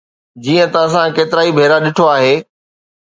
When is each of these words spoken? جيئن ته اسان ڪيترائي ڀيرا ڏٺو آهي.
جيئن 0.43 0.67
ته 0.73 0.79
اسان 0.85 1.07
ڪيترائي 1.15 1.49
ڀيرا 1.57 1.77
ڏٺو 1.85 2.05
آهي. 2.15 2.33